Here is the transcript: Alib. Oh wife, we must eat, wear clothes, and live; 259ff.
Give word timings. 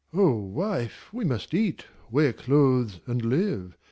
Alib. 0.15 0.19
Oh 0.19 0.33
wife, 0.35 1.13
we 1.13 1.23
must 1.23 1.53
eat, 1.53 1.85
wear 2.09 2.33
clothes, 2.33 3.01
and 3.05 3.23
live; 3.23 3.73
259ff. 3.77 3.77